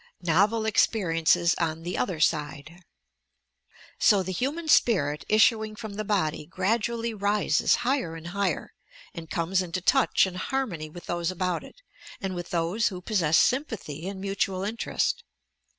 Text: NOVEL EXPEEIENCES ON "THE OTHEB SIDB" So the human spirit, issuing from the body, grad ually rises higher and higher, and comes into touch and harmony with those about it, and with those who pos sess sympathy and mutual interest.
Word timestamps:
NOVEL 0.23 0.63
EXPEEIENCES 0.65 1.53
ON 1.59 1.83
"THE 1.83 1.93
OTHEB 1.95 2.23
SIDB" 2.23 2.79
So 3.99 4.23
the 4.23 4.31
human 4.31 4.67
spirit, 4.67 5.23
issuing 5.29 5.75
from 5.75 5.93
the 5.93 6.03
body, 6.03 6.47
grad 6.47 6.81
ually 6.81 7.13
rises 7.15 7.75
higher 7.85 8.15
and 8.15 8.29
higher, 8.29 8.73
and 9.13 9.29
comes 9.29 9.61
into 9.61 9.79
touch 9.79 10.25
and 10.25 10.37
harmony 10.37 10.89
with 10.89 11.05
those 11.05 11.29
about 11.29 11.63
it, 11.63 11.83
and 12.19 12.33
with 12.33 12.49
those 12.49 12.87
who 12.87 12.99
pos 12.99 13.19
sess 13.19 13.37
sympathy 13.37 14.07
and 14.07 14.19
mutual 14.19 14.63
interest. 14.63 15.23